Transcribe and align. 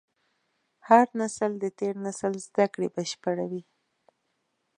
هر 0.87 1.05
نسل 1.19 1.51
د 1.59 1.65
تېر 1.79 1.95
نسل 2.05 2.33
زدهکړې 2.47 2.87
بشپړوي. 2.95 3.61